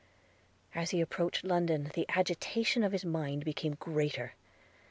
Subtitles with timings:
[0.73, 4.33] As he approached London, the agitation of his mind became greater.